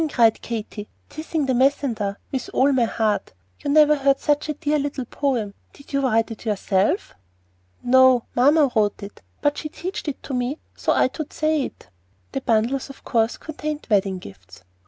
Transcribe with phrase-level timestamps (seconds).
[0.09, 3.33] cried Katy, "tissing the messender" with all her heart.
[3.63, 5.53] "I never heard such a dear little poem.
[5.73, 7.09] Did you write it yourself,
[7.83, 8.25] Roslein?" "No.
[8.33, 11.89] Mamma wote it, but she teached it to me so I tould say it."
[12.31, 14.63] The bundles of course contained wedding gifts.